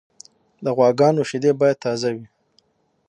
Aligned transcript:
د 0.63 0.65
غواګانو 0.77 1.21
شیدې 1.29 1.51
باید 1.59 1.81
تازه 1.83 2.09
وي. 2.15 2.25